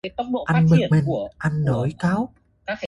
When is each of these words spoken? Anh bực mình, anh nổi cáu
Anh 0.53 0.65
bực 0.69 0.77
mình, 0.91 1.07
anh 1.37 1.65
nổi 1.65 1.93
cáu 1.99 2.29